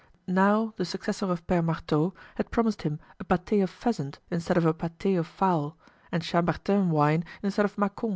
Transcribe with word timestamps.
Now 0.25 0.73
the 0.77 0.83
successor 0.83 1.27
of 1.31 1.45
Pere 1.45 1.61
Marteau 1.61 2.15
had 2.33 2.49
promised 2.49 2.81
him 2.81 2.99
a 3.19 3.23
pate 3.23 3.61
of 3.61 3.69
pheasant 3.69 4.17
instead 4.31 4.57
of 4.57 4.65
a 4.65 4.73
pate 4.73 5.15
of 5.15 5.27
fowl, 5.27 5.77
and 6.11 6.23
Chambertin 6.23 6.89
wine 6.89 7.23
instead 7.43 7.65
of 7.65 7.77
Macon. 7.77 8.09